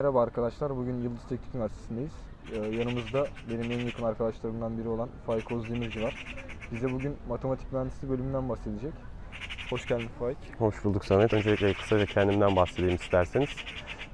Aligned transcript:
Merhaba 0.00 0.22
arkadaşlar. 0.22 0.76
Bugün 0.76 1.00
Yıldız 1.02 1.28
Teknik 1.28 1.54
Üniversitesi'ndeyiz. 1.54 2.12
Ee, 2.52 2.76
yanımızda 2.76 3.26
benim 3.50 3.72
en 3.72 3.86
yakın 3.86 4.02
arkadaşlarımdan 4.04 4.78
biri 4.78 4.88
olan 4.88 5.08
Faik 5.26 5.52
Özdemirci 5.52 6.02
var. 6.02 6.26
Bize 6.72 6.92
bugün 6.92 7.16
matematik 7.28 7.72
mühendisliği 7.72 8.12
bölümünden 8.12 8.48
bahsedecek. 8.48 8.92
Hoş 9.70 9.86
geldin 9.86 10.08
Faik. 10.18 10.36
Hoş 10.58 10.84
bulduk 10.84 11.04
Samet. 11.04 11.32
Öncelikle 11.32 11.72
kısaca 11.72 12.06
kendimden 12.06 12.56
bahsedeyim 12.56 12.94
isterseniz. 12.94 13.48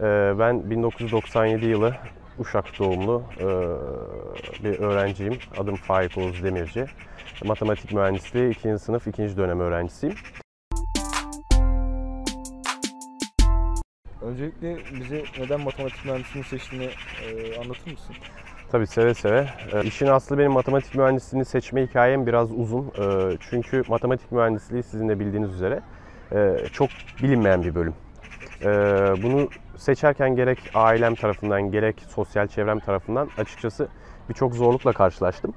Ee, 0.01 0.05
Ben 0.39 0.71
1997 0.71 1.67
yılı 1.67 1.97
Uşak 2.41 2.79
doğumlu 2.79 3.23
ee, 3.39 3.45
bir 4.65 4.79
öğrenciyim. 4.79 5.39
Adım 5.59 5.77
Faik 5.77 6.19
Oğuz 6.19 6.45
Demirci. 6.45 6.87
Matematik 7.45 7.93
mühendisliği 7.93 8.51
2. 8.51 8.79
sınıf 8.79 9.07
2. 9.07 9.37
dönem 9.37 9.61
öğrencisiyim. 9.61 10.15
Öncelikle 14.23 14.77
bize 15.01 15.25
neden 15.39 15.61
matematik 15.61 16.05
mühendisliğini 16.05 16.47
seçtiğini 16.49 16.89
e, 17.25 17.57
anlatır 17.61 17.91
mısın? 17.91 18.17
Tabii 18.73 18.87
seve 18.87 19.15
seve. 19.15 19.47
Ee, 19.73 19.83
İşin 19.85 20.07
aslı 20.07 20.39
benim 20.39 20.53
matematik 20.53 20.95
mühendisliğini 20.95 21.45
seçme 21.45 21.87
hikayem 21.87 22.27
biraz 22.27 22.53
uzun. 22.53 22.93
Ee, 22.99 23.37
Çünkü 23.51 23.83
matematik 23.89 24.33
mühendisliği 24.33 24.83
sizin 24.83 25.09
de 25.09 25.21
bildiğiniz 25.21 25.55
üzere 25.55 25.81
e, 26.33 26.57
çok 26.73 26.91
bilinmeyen 27.23 27.63
bir 27.63 27.75
bölüm. 27.75 27.95
Ee, 28.63 28.67
Bunu 29.23 29.49
seçerken 29.77 30.37
gerek 30.37 30.59
ailem 30.75 31.15
tarafından 31.15 31.71
gerek 31.71 31.97
sosyal 32.09 32.47
çevrem 32.47 32.79
tarafından 32.79 33.29
açıkçası 33.39 33.89
birçok 34.29 34.55
zorlukla 34.55 34.93
karşılaştım. 34.93 35.55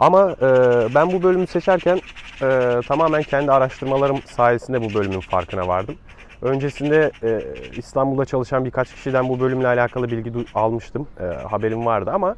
Ama 0.00 0.32
e, 0.32 0.46
ben 0.94 1.12
bu 1.12 1.22
bölümü 1.22 1.46
seçerken 1.46 2.00
e, 2.42 2.80
tamamen 2.88 3.22
kendi 3.22 3.52
araştırmalarım 3.52 4.22
sayesinde 4.24 4.82
bu 4.82 4.94
bölümün 4.94 5.20
farkına 5.20 5.68
vardım. 5.68 5.94
Öncesinde 6.42 7.10
e, 7.22 7.42
İstanbul'da 7.76 8.24
çalışan 8.24 8.64
birkaç 8.64 8.94
kişiden 8.94 9.28
bu 9.28 9.40
bölümle 9.40 9.66
alakalı 9.66 10.10
bilgi 10.10 10.32
almıştım. 10.54 11.06
E, 11.20 11.24
haberim 11.24 11.86
vardı 11.86 12.10
ama 12.14 12.36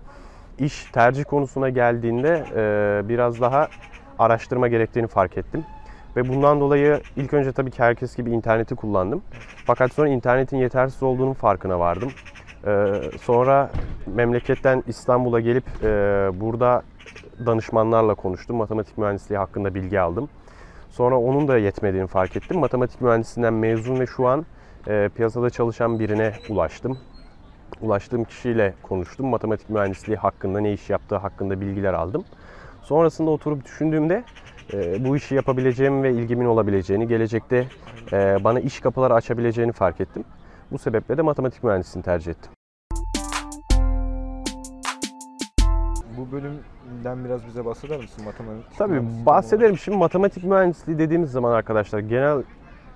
iş 0.58 0.84
tercih 0.92 1.24
konusuna 1.24 1.68
geldiğinde 1.68 2.44
e, 2.56 3.08
biraz 3.08 3.40
daha 3.40 3.68
araştırma 4.18 4.68
gerektiğini 4.68 5.06
fark 5.06 5.38
ettim. 5.38 5.64
Ve 6.16 6.28
bundan 6.28 6.60
dolayı 6.60 7.00
ilk 7.16 7.34
önce 7.34 7.52
tabii 7.52 7.70
ki 7.70 7.82
herkes 7.82 8.16
gibi 8.16 8.30
interneti 8.30 8.74
kullandım. 8.74 9.22
Fakat 9.66 9.92
sonra 9.92 10.08
internetin 10.08 10.56
yetersiz 10.56 11.02
olduğunun 11.02 11.32
farkına 11.32 11.78
vardım. 11.78 12.10
E, 12.66 13.00
sonra 13.22 13.70
memleketten 14.06 14.82
İstanbul'a 14.86 15.40
gelip 15.40 15.64
e, 15.82 15.88
burada 16.40 16.82
danışmanlarla 17.46 18.14
konuştum. 18.14 18.56
Matematik 18.56 18.98
mühendisliği 18.98 19.38
hakkında 19.38 19.74
bilgi 19.74 20.00
aldım. 20.00 20.28
Sonra 20.90 21.18
onun 21.18 21.48
da 21.48 21.58
yetmediğini 21.58 22.06
fark 22.06 22.36
ettim. 22.36 22.58
Matematik 22.58 23.00
mühendisliğinden 23.00 23.54
mezun 23.54 24.00
ve 24.00 24.06
şu 24.06 24.26
an 24.26 24.46
e, 24.88 25.10
piyasada 25.14 25.50
çalışan 25.50 25.98
birine 25.98 26.32
ulaştım. 26.48 26.98
Ulaştığım 27.80 28.24
kişiyle 28.24 28.74
konuştum. 28.82 29.26
Matematik 29.26 29.70
mühendisliği 29.70 30.16
hakkında, 30.16 30.60
ne 30.60 30.72
iş 30.72 30.90
yaptığı 30.90 31.16
hakkında 31.16 31.60
bilgiler 31.60 31.94
aldım. 31.94 32.24
Sonrasında 32.82 33.30
oturup 33.30 33.64
düşündüğümde 33.64 34.24
e, 34.72 35.04
bu 35.04 35.16
işi 35.16 35.34
yapabileceğim 35.34 36.02
ve 36.02 36.12
ilgimin 36.12 36.46
olabileceğini, 36.46 37.08
gelecekte 37.08 37.66
e, 38.12 38.44
bana 38.44 38.60
iş 38.60 38.80
kapıları 38.80 39.14
açabileceğini 39.14 39.72
fark 39.72 40.00
ettim. 40.00 40.24
Bu 40.72 40.78
sebeple 40.78 41.16
de 41.16 41.22
matematik 41.22 41.64
mühendisliğini 41.64 42.04
tercih 42.04 42.30
ettim. 42.30 42.52
Bu 46.18 46.32
bölümden 46.32 47.24
biraz 47.24 47.46
bize 47.46 47.64
bahseder 47.64 47.98
misin 47.98 48.24
matematik? 48.24 48.78
Tabii 48.78 49.02
bahsederim. 49.26 49.78
Şimdi 49.78 49.98
matematik 49.98 50.44
mühendisliği 50.44 50.98
dediğimiz 50.98 51.30
zaman 51.30 51.52
arkadaşlar 51.52 51.98
genel 51.98 52.42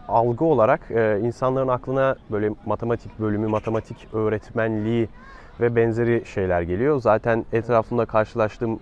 algı 0.09 0.45
olarak 0.45 0.91
e, 0.91 1.21
insanların 1.23 1.69
aklına 1.69 2.17
böyle 2.31 2.51
matematik 2.67 3.19
bölümü, 3.21 3.47
matematik 3.47 4.09
öğretmenliği 4.13 5.09
ve 5.61 5.77
benzeri 5.77 6.23
şeyler 6.27 6.63
geliyor. 6.63 7.01
Zaten 7.01 7.45
etrafımda 7.53 8.07
karşılaştığım 8.07 8.75
e, 8.75 8.79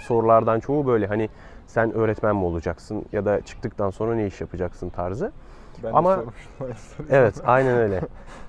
sorulardan 0.00 0.60
çoğu 0.60 0.86
böyle 0.86 1.06
hani 1.06 1.28
sen 1.72 1.92
öğretmen 1.92 2.36
mi 2.36 2.44
olacaksın 2.44 3.04
ya 3.12 3.24
da 3.24 3.40
çıktıktan 3.40 3.90
sonra 3.90 4.14
ne 4.14 4.26
iş 4.26 4.40
yapacaksın 4.40 4.88
tarzı. 4.88 5.32
Ben 5.82 5.92
Ama-. 5.92 6.24
Evet, 7.10 7.34
aynen 7.44 7.76
öyle. 7.76 8.00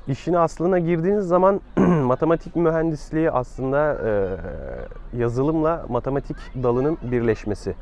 İşin 0.07 0.33
aslına 0.33 0.79
girdiğiniz 0.79 1.25
zaman 1.25 1.61
matematik 2.03 2.55
mühendisliği 2.55 3.31
aslında 3.31 3.97
e, 4.05 5.17
yazılımla 5.17 5.85
matematik 5.89 6.37
dalının 6.63 6.97
birleşmesi 7.01 7.75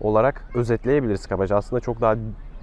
olarak 0.00 0.44
özetleyebiliriz 0.54 1.26
kabaca. 1.26 1.56
Aslında 1.56 1.80
çok 1.80 2.00
daha 2.00 2.16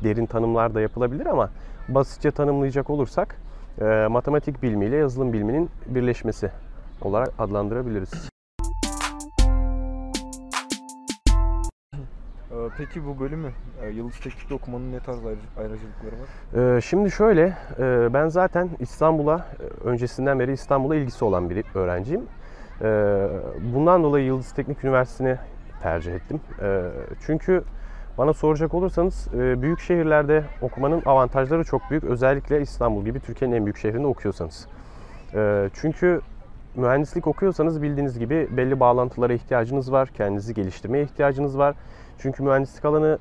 derin 0.03 0.25
tanımlar 0.25 0.75
da 0.75 0.81
yapılabilir 0.81 1.25
ama 1.25 1.50
basitçe 1.90 2.31
tanımlayacak 2.31 2.90
olursak 2.90 3.36
e, 3.81 4.08
matematik 4.09 4.63
bilimiyle 4.63 4.96
yazılım 4.96 5.34
biliminin 5.34 5.69
birleşmesi 5.86 6.52
olarak 7.02 7.30
adlandırabiliriz. 7.40 8.31
Peki 12.78 13.06
bu 13.06 13.20
bölümü 13.20 13.48
e, 13.84 13.90
Yıldız 13.90 14.20
Teknik'te 14.20 14.54
okumanın 14.54 14.92
ne 14.92 15.00
tarz 15.00 15.26
ayrı- 15.26 15.38
ayrıcalıkları 15.60 16.12
var? 16.56 16.78
Ee, 16.78 16.82
Şimdi 16.82 17.12
şöyle, 17.12 17.58
e, 17.80 18.14
ben 18.14 18.28
zaten 18.28 18.70
İstanbul'a 18.80 19.36
e, 19.60 19.88
öncesinden 19.88 20.40
beri 20.40 20.52
İstanbul'a 20.52 20.96
ilgisi 20.96 21.26
olan 21.26 21.50
bir 21.50 21.66
öğrenciyim. 21.76 22.22
Ee, 22.82 23.28
Bundan 23.74 24.04
dolayı 24.04 24.26
Yıldız 24.26 24.52
Teknik 24.54 24.84
Üniversitesi'ni 24.84 25.38
tercih 25.84 26.14
ettim. 26.16 26.42
Ee, 26.62 26.82
Çünkü 27.26 27.64
bana 28.18 28.34
soracak 28.34 28.74
olursanız 28.74 29.28
büyük 29.34 29.80
şehirlerde 29.80 30.44
okumanın 30.62 31.02
avantajları 31.06 31.64
çok 31.64 31.82
büyük. 31.90 32.04
Özellikle 32.04 32.62
İstanbul 32.62 33.06
gibi 33.06 33.20
Türkiye'nin 33.20 33.56
en 33.56 33.66
büyük 33.66 33.78
şehrinde 33.78 34.08
okuyorsanız. 34.08 34.68
Ee, 35.34 35.70
Çünkü 35.74 36.22
mühendislik 36.76 37.28
okuyorsanız 37.28 37.82
bildiğiniz 37.82 38.20
gibi 38.20 38.48
belli 38.58 38.80
bağlantılara 38.80 39.34
ihtiyacınız 39.34 39.92
var. 39.92 40.10
Kendinizi 40.18 40.54
geliştirmeye 40.54 41.04
ihtiyacınız 41.04 41.58
var. 41.58 41.76
Çünkü 42.22 42.44
mühendislik 42.44 42.86
alanı 42.86 43.20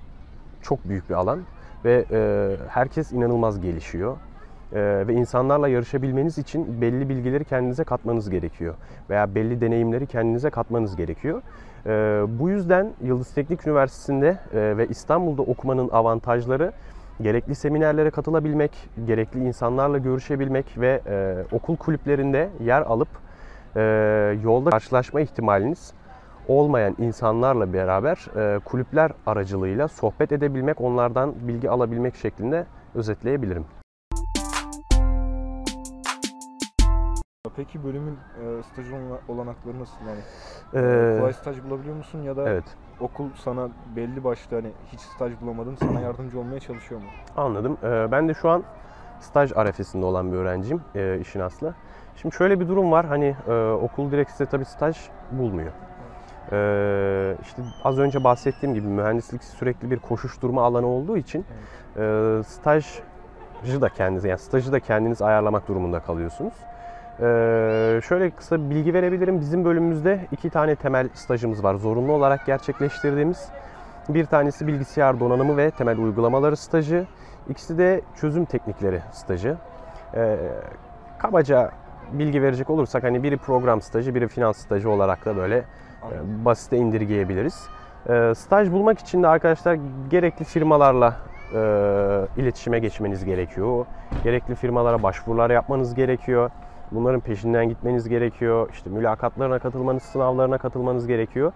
çok 0.63 0.89
büyük 0.89 1.11
bir 1.11 1.15
alan 1.15 1.41
ve 1.85 2.05
e, 2.11 2.51
herkes 2.69 3.13
inanılmaz 3.13 3.61
gelişiyor. 3.61 4.17
E, 4.73 5.07
ve 5.07 5.15
insanlarla 5.15 5.69
yarışabilmeniz 5.69 6.39
için 6.39 6.81
belli 6.81 7.09
bilgileri 7.09 7.45
kendinize 7.45 7.85
katmanız 7.85 8.31
gerekiyor 8.31 8.75
veya 9.11 9.35
belli 9.35 9.61
deneyimleri 9.61 10.07
kendinize 10.07 10.51
katmanız 10.51 10.97
gerekiyor. 10.97 11.43
E, 11.87 11.91
bu 12.39 12.49
yüzden 12.49 12.93
Yıldız 13.03 13.35
Teknik 13.35 13.67
Üniversitesi'nde 13.67 14.39
e, 14.55 14.77
ve 14.77 14.87
İstanbul'da 14.89 15.43
okumanın 15.43 15.89
avantajları 15.89 16.73
gerekli 17.23 17.55
seminerlere 17.55 18.11
katılabilmek, 18.11 18.71
gerekli 19.07 19.41
insanlarla 19.41 19.99
görüşebilmek 19.99 20.67
ve 20.79 21.01
e, 21.07 21.37
okul 21.53 21.77
kulüplerinde 21.77 22.49
yer 22.65 22.83
alıp 22.83 23.09
e, 23.77 23.81
yolda 24.45 24.71
karşılaşma 24.71 25.21
ihtimaliniz 25.21 25.93
olmayan 26.49 26.95
insanlarla 26.99 27.73
beraber 27.73 28.27
e, 28.37 28.59
kulüpler 28.59 29.11
aracılığıyla 29.27 29.89
sohbet 29.89 30.33
edebilmek, 30.33 30.81
onlardan 30.81 31.35
bilgi 31.49 31.71
alabilmek 31.71 32.17
şeklinde 32.17 32.67
özetleyebilirim. 32.95 33.65
Peki 37.57 37.85
bölümün 37.85 38.13
e, 38.15 38.63
staj 38.63 38.91
olana- 38.91 39.21
olanakları 39.29 39.81
nasıl? 39.81 39.97
Yani 40.09 40.21
Ee, 40.75 41.15
kolay 41.19 41.33
staj 41.33 41.63
bulabiliyor 41.65 41.97
musun 41.97 42.23
ya 42.23 42.37
da 42.37 42.49
evet, 42.49 42.65
okul 43.01 43.29
sana 43.45 43.69
belli 43.97 44.25
başlı 44.25 44.57
hani 44.57 44.71
hiç 44.93 45.01
staj 45.01 45.33
bulamadın 45.41 45.75
sana 45.75 46.01
yardımcı 46.01 46.39
olmaya 46.41 46.61
çalışıyor 46.61 47.01
mu? 47.01 47.07
anladım. 47.37 47.77
E, 47.83 48.13
ben 48.13 48.29
de 48.29 48.35
şu 48.35 48.51
an 48.51 48.63
staj 49.21 49.53
arefesinde 49.57 50.07
olan 50.07 50.33
bir 50.33 50.37
öğrenciyim 50.37 50.83
e, 50.95 51.19
işin 51.21 51.41
aslı. 51.41 51.75
Şimdi 52.17 52.35
şöyle 52.35 52.61
bir 52.61 52.69
durum 52.69 52.91
var. 52.91 53.07
Hani 53.07 53.37
e, 53.49 53.71
okul 53.71 54.11
direkt 54.13 54.31
size 54.31 54.47
tabii 54.47 54.65
staj 54.65 54.99
bulmuyor. 55.33 55.73
E, 56.53 57.37
işte 57.43 57.63
az 57.85 57.99
önce 57.99 58.25
bahsettiğim 58.25 58.75
gibi 58.75 58.87
mühendislik 58.87 59.45
sürekli 59.45 59.91
bir 59.91 59.99
koşuşturma 59.99 60.63
alanı 60.63 60.87
olduğu 60.87 61.17
için 61.17 61.45
e, 61.97 62.41
stajı 62.47 63.81
da 63.81 63.89
kendiniz 63.89 64.25
yani 64.25 64.39
stajı 64.39 64.73
da 64.73 64.81
kendiniz 64.81 65.23
ayarlamak 65.23 65.69
durumunda 65.69 66.01
kalıyorsunuz. 66.01 66.55
Ee, 67.23 68.01
şöyle 68.09 68.31
kısa 68.31 68.71
bilgi 68.71 68.95
verebilirim. 68.95 69.41
Bizim 69.41 69.65
bölümümüzde 69.65 70.27
iki 70.33 70.51
tane 70.51 70.75
temel 70.77 71.09
stajımız 71.15 71.65
var. 71.65 71.75
Zorunlu 71.75 72.13
olarak 72.13 72.47
gerçekleştirdiğimiz. 72.47 73.49
Bir 74.09 74.25
tanesi 74.25 74.67
bilgisayar 74.67 75.21
donanımı 75.21 75.57
ve 75.57 75.71
temel 75.71 75.99
uygulamaları 75.99 76.57
stajı. 76.57 77.07
İkisi 77.49 77.79
de 77.79 78.01
çözüm 78.21 78.45
teknikleri 78.45 79.01
stajı. 79.13 79.57
Ee, 80.15 80.37
kabaca 81.19 81.71
bilgi 82.13 82.43
verecek 82.43 82.71
olursak 82.71 83.05
hani 83.05 83.23
biri 83.23 83.37
program 83.37 83.81
stajı, 83.81 84.15
biri 84.15 84.29
finans 84.29 84.57
stajı 84.57 84.91
olarak 84.91 85.25
da 85.25 85.37
böyle 85.37 85.65
e, 86.03 86.45
basite 86.45 86.77
indirgeyebiliriz. 86.77 87.69
E, 88.09 88.35
staj 88.35 88.73
bulmak 88.73 88.99
için 88.99 89.23
de 89.23 89.29
arkadaşlar 89.29 89.79
gerekli 90.11 90.45
firmalarla 90.45 91.17
e, 91.55 91.61
iletişime 92.37 92.79
geçmeniz 92.79 93.25
gerekiyor. 93.25 93.87
Gerekli 94.25 94.55
firmalara 94.55 95.03
başvurular 95.03 95.51
yapmanız 95.51 95.95
gerekiyor. 95.95 96.51
Bunların 96.93 97.21
peşinden 97.21 97.69
gitmeniz 97.69 98.09
gerekiyor. 98.09 98.69
İşte 98.73 98.91
mülakatlarına 98.91 99.59
katılmanız, 99.59 100.03
sınavlarına 100.03 100.59
katılmanız 100.59 101.07
gerekiyor. 101.07 101.53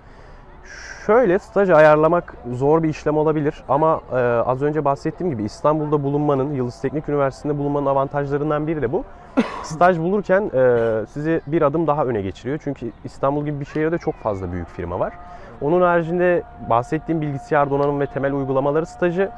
Şöyle 1.07 1.39
staj 1.39 1.71
ayarlamak 1.71 2.35
zor 2.53 2.83
bir 2.83 2.89
işlem 2.89 3.17
olabilir 3.17 3.65
ama 3.69 4.01
e, 4.13 4.17
az 4.17 4.63
önce 4.63 4.85
bahsettiğim 4.85 5.33
gibi 5.33 5.45
İstanbul'da 5.45 6.03
bulunmanın, 6.03 6.55
Yıldız 6.55 6.81
Teknik 6.81 7.09
Üniversitesi'nde 7.09 7.59
bulunmanın 7.59 7.87
avantajlarından 7.87 8.67
biri 8.67 8.83
de 8.83 8.93
bu. 8.93 9.05
Staj 9.63 9.99
bulurken 9.99 10.51
e, 10.55 11.07
sizi 11.07 11.41
bir 11.47 11.63
adım 11.63 11.87
daha 11.87 12.05
öne 12.05 12.23
geçiriyor. 12.23 12.61
Çünkü 12.65 12.91
İstanbul 13.05 13.45
gibi 13.45 13.61
bir 13.61 13.65
şehirde 13.65 13.99
çok 13.99 14.15
fazla 14.15 14.53
büyük 14.53 14.69
firma 14.69 15.01
var. 15.01 15.13
Onun 15.61 15.83
haricinde 15.83 16.43
bahsettiğim 16.71 17.21
bilgisayar 17.21 17.71
donanım 17.71 18.01
ve 18.01 18.07
temel 18.07 18.33
uygulamaları 18.33 18.87
stajı 18.87 19.31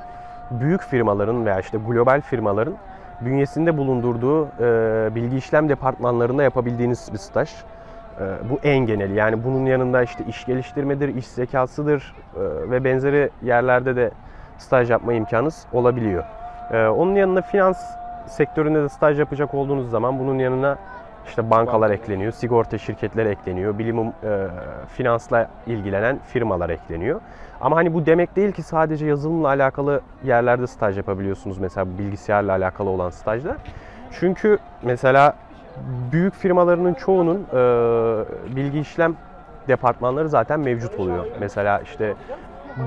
büyük 0.50 0.82
firmaların 0.82 1.46
veya 1.46 1.60
işte 1.60 1.78
global 1.88 2.20
firmaların 2.20 2.74
bünyesinde 3.20 3.76
bulundurduğu 3.76 4.48
e, 4.60 5.14
bilgi 5.14 5.36
işlem 5.36 5.68
departmanlarında 5.68 6.42
yapabildiğiniz 6.42 7.08
bir 7.12 7.18
staj. 7.18 7.50
E, 8.20 8.50
bu 8.50 8.58
en 8.62 8.78
geneli. 8.78 9.14
Yani 9.14 9.44
bunun 9.44 9.66
yanında 9.66 10.02
işte 10.02 10.24
iş 10.28 10.44
geliştirmedir, 10.44 11.14
iş 11.14 11.26
zekasıdır 11.26 12.14
e, 12.36 12.70
ve 12.70 12.84
benzeri 12.84 13.30
yerlerde 13.42 13.96
de 13.96 14.10
staj 14.58 14.90
yapma 14.90 15.12
imkanınız 15.12 15.66
olabiliyor. 15.72 16.24
E, 16.72 16.86
onun 16.86 17.14
yanında 17.14 17.42
finans 17.42 17.78
sektöründe 18.26 18.82
de 18.82 18.88
staj 18.88 19.18
yapacak 19.18 19.54
olduğunuz 19.54 19.90
zaman 19.90 20.18
bunun 20.18 20.38
yanına 20.38 20.78
işte 21.28 21.50
bankalar 21.50 21.90
ekleniyor, 21.90 22.32
sigorta 22.32 22.78
şirketleri 22.78 23.28
ekleniyor, 23.28 23.78
bilim 23.78 23.98
e, 23.98 24.12
finansla 24.88 25.48
ilgilenen 25.66 26.18
firmalar 26.18 26.70
ekleniyor. 26.70 27.20
Ama 27.60 27.76
hani 27.76 27.94
bu 27.94 28.06
demek 28.06 28.36
değil 28.36 28.52
ki 28.52 28.62
sadece 28.62 29.06
yazılımla 29.06 29.48
alakalı 29.48 30.00
yerlerde 30.24 30.66
staj 30.66 30.96
yapabiliyorsunuz 30.96 31.58
mesela 31.58 31.98
bilgisayarla 31.98 32.52
alakalı 32.52 32.90
olan 32.90 33.10
stajlar. 33.10 33.56
Çünkü 34.10 34.58
mesela 34.82 35.34
büyük 36.12 36.34
firmalarının 36.34 36.94
çoğunun 36.94 37.46
e, 37.52 37.56
bilgi 38.56 38.80
işlem 38.80 39.14
departmanları 39.68 40.28
zaten 40.28 40.60
mevcut 40.60 41.00
oluyor. 41.00 41.26
Mesela 41.40 41.78
işte 41.78 42.14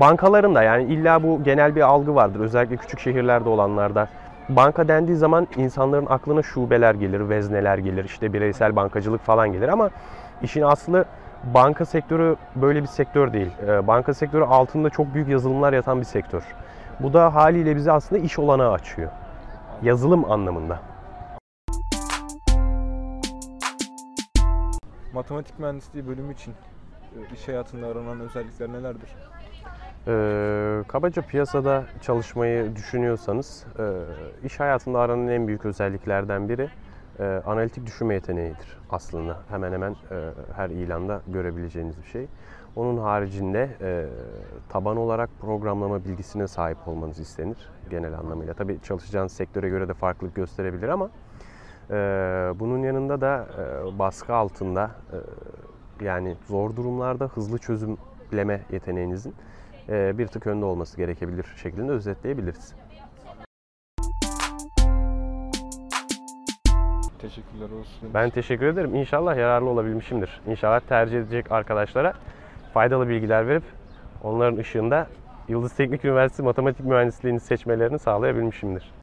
bankaların 0.00 0.54
da 0.54 0.62
yani 0.62 0.84
illa 0.84 1.22
bu 1.22 1.42
genel 1.42 1.76
bir 1.76 1.80
algı 1.80 2.14
vardır 2.14 2.40
özellikle 2.40 2.76
küçük 2.76 3.00
şehirlerde 3.00 3.48
olanlarda. 3.48 4.08
Banka 4.48 4.88
dendiği 4.88 5.16
zaman 5.16 5.46
insanların 5.56 6.06
aklına 6.06 6.42
şubeler 6.42 6.94
gelir, 6.94 7.28
vezneler 7.28 7.78
gelir, 7.78 8.04
işte 8.04 8.32
bireysel 8.32 8.76
bankacılık 8.76 9.22
falan 9.22 9.52
gelir 9.52 9.68
ama 9.68 9.90
işin 10.42 10.62
aslı 10.62 11.04
banka 11.54 11.84
sektörü 11.84 12.36
böyle 12.56 12.82
bir 12.82 12.86
sektör 12.86 13.32
değil. 13.32 13.50
Ee, 13.66 13.86
Banka 13.86 14.14
sektörü 14.14 14.44
altında 14.44 14.90
çok 14.90 15.14
büyük 15.14 15.28
yazılımlar 15.28 15.72
yatan 15.72 16.00
bir 16.00 16.04
sektör. 16.04 16.42
Bu 17.00 17.12
da 17.12 17.34
haliyle 17.34 17.76
bize 17.76 17.92
aslında 17.92 18.22
iş 18.22 18.38
olanağı 18.38 18.72
açıyor. 18.72 19.10
Yazılım 19.82 20.32
anlamında. 20.32 20.78
Matematik 25.12 25.58
mühendisliği 25.58 26.06
bölümü 26.06 26.32
için 26.32 26.50
e, 26.50 27.34
iş 27.34 27.48
hayatında 27.48 27.86
aranan 27.86 28.20
özellikler 28.20 28.68
nelerdir? 28.72 29.08
Ee, 30.08 30.82
kabaca 30.88 31.22
piyasada 31.22 31.84
çalışmayı 32.02 32.76
düşünüyorsanız 32.76 33.66
e, 33.78 33.84
iş 34.46 34.60
hayatında 34.60 34.98
aranan 35.00 35.28
en 35.28 35.46
büyük 35.46 35.64
özelliklerden 35.66 36.48
biri 36.48 36.68
e, 37.18 37.42
analitik 37.46 37.86
düşünme 37.86 38.14
yeteneğidir 38.14 38.78
aslında. 38.90 39.38
Hemen 39.48 39.72
hemen 39.72 39.92
e, 39.92 40.30
her 40.56 40.70
ilanda 40.70 41.22
görebileceğiniz 41.26 41.98
bir 41.98 42.08
şey. 42.08 42.26
Onun 42.76 42.98
haricinde 42.98 43.68
e, 43.80 44.06
taban 44.68 44.96
olarak 44.96 45.30
programlama 45.40 46.04
bilgisine 46.04 46.46
sahip 46.48 46.88
olmanız 46.88 47.18
istenir 47.18 47.70
genel 47.90 48.18
anlamıyla. 48.18 48.54
Tabii 48.54 48.78
çalışacağınız 48.82 49.32
sektöre 49.32 49.68
göre 49.68 49.88
de 49.88 49.94
farklılık 49.94 50.34
gösterebilir 50.34 50.88
ama 50.88 51.10
bunun 52.60 52.82
yanında 52.82 53.20
da 53.20 53.46
e, 53.58 53.98
baskı 53.98 54.34
altında 54.34 54.90
e, 55.12 56.04
yani 56.04 56.36
zor 56.48 56.76
durumlarda 56.76 57.24
hızlı 57.24 57.58
çözümleme 57.58 58.60
yeteneğinizin 58.72 59.34
e, 59.88 60.18
bir 60.18 60.26
tık 60.26 60.46
önde 60.46 60.64
olması 60.64 60.96
gerekebilir 60.96 61.46
şeklinde 61.62 61.92
özetleyebiliriz. 61.92 62.74
Teşekkürler 67.18 67.70
olsun. 67.80 68.10
Ben 68.14 68.30
teşekkür 68.30 68.66
ederim. 68.66 68.94
İnşallah 68.94 69.36
yararlı 69.36 69.68
olabilmişimdir. 69.68 70.40
İnşallah 70.46 70.80
tercih 70.80 71.18
edecek 71.18 71.52
arkadaşlara 71.52 72.14
faydalı 72.74 73.08
bilgiler 73.08 73.48
verip 73.48 73.64
onların 74.22 74.58
ışığında 74.58 75.06
Yıldız 75.48 75.72
Teknik 75.72 76.04
Üniversitesi 76.04 76.42
Matematik 76.42 76.86
Mühendisliğini 76.86 77.40
seçmelerini 77.40 77.98
sağlayabilmişimdir. 77.98 78.99